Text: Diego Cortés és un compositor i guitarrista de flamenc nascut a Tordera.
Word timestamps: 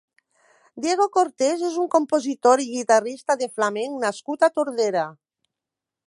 Diego 0.83 1.05
Cortés 1.17 1.59
és 1.67 1.75
un 1.83 1.89
compositor 1.95 2.63
i 2.63 2.65
guitarrista 2.71 3.35
de 3.41 3.51
flamenc 3.59 4.01
nascut 4.05 4.47
a 4.49 4.53
Tordera. 4.57 5.05